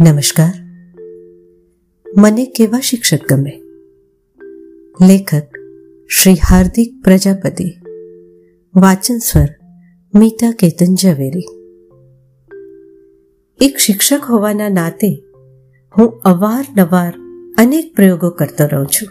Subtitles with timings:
[0.00, 0.52] નમસ્કાર.
[2.16, 3.62] મને કેવા શિક્ષક ગમે?
[5.08, 5.42] લેખક
[6.08, 7.74] શ્રી હાર્દિક પ્રજાપતિ,
[8.76, 9.48] વાચન સ્વર
[10.14, 11.44] મીતા કેતન ઝવેરી.
[13.60, 15.24] એક શિક્ષક હોવાના નાતે
[15.98, 17.12] હું અવારનવાર
[17.58, 19.08] અનેક પ્રયોગો કરતો રહું છું.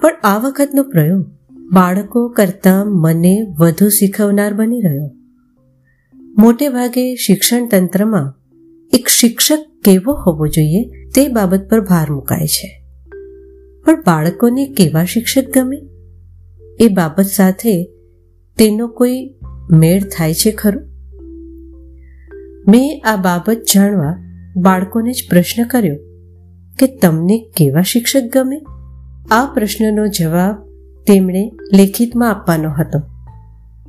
[0.00, 1.26] પણ આ વખતનો પ્રયોગ
[1.72, 5.10] બાળકો કરતાં મને વધુ શીખવનાર બની રહ્યો.
[6.38, 8.34] મોટે ભાગે શિક્ષણ તંત્રમાં
[8.92, 12.84] એક શિક્ષક કેવો હોવો જોઈએ તે બાબત પર ભાર મુકાય છે.
[13.84, 15.78] પણ બાળકોને કેવા શિક્ષક ગમે?
[16.80, 17.84] એ બાબત સાથે
[18.58, 19.34] તેનો કોઈ
[19.70, 20.82] મેળ થાય છે ખરું?
[22.68, 24.16] મેં આ બાબત જાણવા
[24.56, 25.96] બાળકોને જ પ્રશ્ન કર્યો
[26.78, 28.60] કે તમને કેવા શિક્ષક ગમે?
[29.30, 30.54] આ પ્રશ્નનો જવાબ
[31.06, 33.02] તેમણે લેખિતમાં આપવાનો હતો,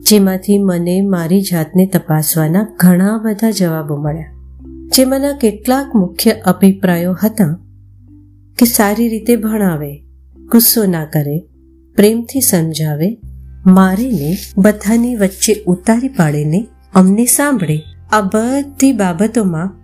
[0.02, 4.39] જેમાંથી મને મારી જાતને તપાસવાના ઘણા બધા જવાબો મળ્યા.
[4.96, 7.60] જેમાંના કેટલાક મુખ્ય અભિપ્રાયો હતા
[8.58, 10.04] કે સારી રીતે ભણાવે,
[10.52, 11.40] ગુસ્સો ના કરે,
[11.96, 13.18] પ્રેમથી સમજાવે,
[13.66, 17.82] મારીને બધાની વચ્ચે ઉતારી પાડીને અમને સાંભળે.
[18.12, 19.76] આ બધી બાબતોમાં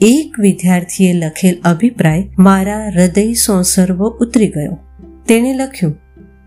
[0.00, 4.78] એક વિદ્યાર્થીએ લખેલ અભિપ્રાય મારા હૃદય સોંસર્વો ઉતરી ગયો.
[5.26, 5.92] તેણે લખ્યું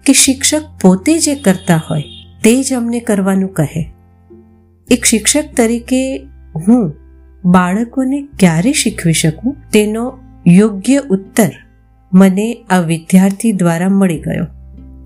[0.06, 2.04] કે શિક્ષક પોતે જે કરતા હોય
[2.44, 3.92] તે જ અમને કરવાનું કહે.
[4.92, 6.18] એક શિક્ષક તરીકે
[6.56, 7.07] હું
[7.46, 9.56] બાળકોને ક્યારે શીખવી શકું?
[9.74, 11.50] તેનો યોગ્ય ઉત્તર
[12.14, 14.46] મને આ વિદ્યાર્થી દ્વારા મળી ગયો.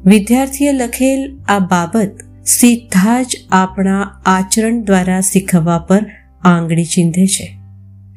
[0.06, 2.12] વિદ્યાર્થીએ લખેલ આ બાબત
[2.46, 6.06] સીધા જ આપણા આચરણ દ્વારા શીખવવા પર
[6.42, 7.58] આંગળી ચીંધે છે.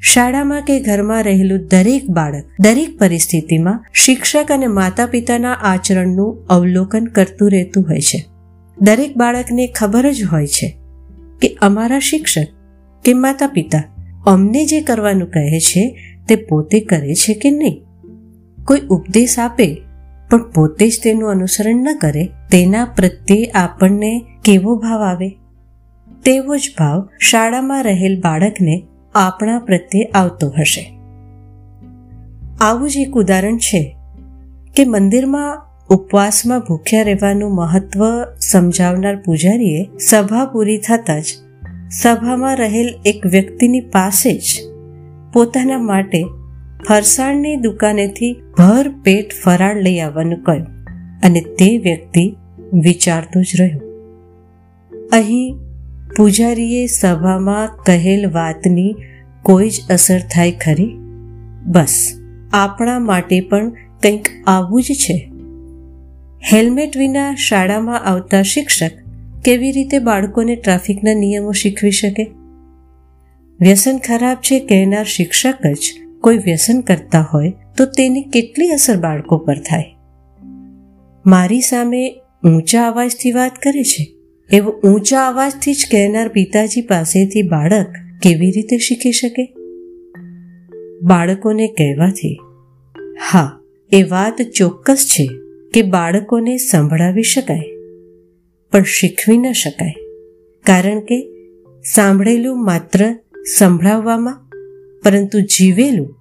[0.00, 7.50] શાળામાં કે ઘરમાં રહેલું દરેક બાળક દરેક પરિસ્થિતિમાં શિક્ષક અને માતા પિતાના આચરણનું અવલોકન કરતું
[7.50, 8.24] રહેતું હોય છે.
[8.78, 10.78] દરેક બાળકને ખબર જ હોય છે
[11.40, 12.46] કે અમારા શિક્ષક
[13.04, 13.82] કે માતા પિતા
[14.27, 15.97] અમને જે કરવાનું કહે છે,
[16.28, 17.83] તે પોતે કરે છે કે નહીં?
[18.64, 19.83] કોઈ ઉપદેશ આપે,
[20.30, 25.29] પણ પોતે જ તેનું અનુસરણ ન કરે, તેના પ્રત્યે આપણને કેવો ભાવ આવે?
[26.24, 28.83] તેવો જ ભાવ શાળામાં રહેલ બાળકને
[29.14, 30.98] આપણા પ્રત્યે આવતો હશે.
[32.61, 33.96] આવું જ એક ઉદાહરણ છે
[34.77, 38.05] કે મંદિરમાં ઉપવાસમાં ભૂખ્યા રહેવાનું મહત્વ
[38.40, 41.24] સમજાવનાર પૂજારીએ સભા પૂરી થતાં જ
[41.90, 44.61] સભામાં રહેલ એક વ્યક્તિની પાસે જ
[45.33, 46.24] પોતાના માટે
[46.89, 50.67] ફરસાણની દુકાનેથી ભર પેટ ફરાળ લઈ આવવાનું કહ્યું
[51.24, 52.36] અને તે વ્યક્તિ
[52.72, 53.80] વિચારતો જ રહ્યો.
[55.12, 55.56] અહીં
[56.17, 58.95] પૂજારીએ સભામાં કહેલ વાતની
[59.42, 60.96] કોઈ જ અસર થાય ખરી?
[61.66, 62.12] બસ,
[62.52, 65.33] આપણા માટે પણ કંઈક આવું જ છે.
[66.52, 69.03] હેલ્મેટ વિના શાળામાં આવતા શિક્ષક
[69.44, 72.22] કેવી રીતે બાળકોને ટ્રાફિકના નિયમો શીખવી શકે?
[73.60, 75.90] વ્યસન ખરાબ છે કહેનાર શિક્ષક જ
[76.20, 79.84] કોઈ વ્યસન કરતા હોય તો તેની કેટલી અસર બાળકો પર થાય?
[81.27, 84.06] મારી સામે ઊંચા અવાજથી વાત કરે છે.
[84.50, 87.86] એવો ઊંચા અવાજથી જ કહેનાર પિતાજી પાસેથી બાળક
[88.22, 89.54] કેવી રીતે શીખી શકે?
[91.02, 92.38] બાળકોને કહેવાથી,
[93.33, 93.58] હા,
[93.92, 95.28] એ વાત ચોક્કસ છે
[95.74, 97.73] કે બાળકોને સંભળાવી શકાય.
[98.74, 99.95] પણ શીખવી ન શકાય.
[100.67, 101.29] કારણ કે
[101.95, 103.14] સાંભળેલું માત્ર
[103.58, 104.48] સંભળાવવામાં,
[105.05, 106.17] પરંતુ જીવેલું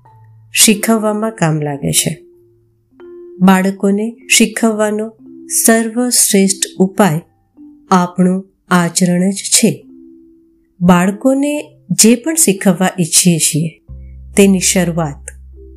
[0.54, 2.24] શીખવવામાં કામ લાગે છે.
[3.40, 5.18] બાળકોને શીખવવાનો
[5.66, 7.22] સર્વશ્રેષ્ઠ ઉપાય
[7.92, 9.86] આપણું આચરણ જ છે.
[10.82, 13.82] બાળકોને જે પણ શીખવવા ઈચ્છીએ છીએ,
[14.38, 15.26] તેની શરૂઆત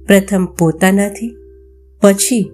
[0.07, 1.37] પ્રથમ પોતાનાથી,
[2.03, 2.51] પછી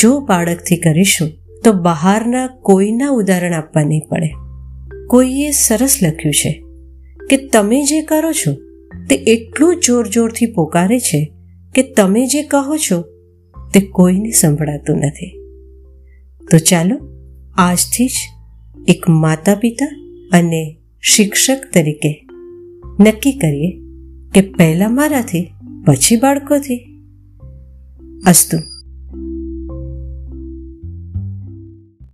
[0.00, 4.30] જો બાળકથી કરીશું તો બહારના કોઈના ઉદાહરણ આપવા નહીં પડે.
[5.06, 6.62] કોઈએ સરસ લખ્યું છે
[7.30, 8.52] કે તમે જે કરો છો
[9.08, 11.32] તે એટલું જોર જોરથી પોકારે છે
[11.74, 13.02] કે તમે જે કહો છો
[13.74, 15.38] તે કોઈને સંભળાતું નથી.
[16.50, 16.98] તો ચાલો
[17.56, 18.12] આજથી જ
[18.88, 19.86] એક માતા પિતા
[20.32, 22.26] અને શિક્ષક તરીકે
[23.00, 23.78] નક્કી કરીએ
[24.34, 25.52] કે પહેલાં મારાથી,
[25.86, 26.76] પછી બાળકોથી.
[28.26, 28.71] અસ્તુ.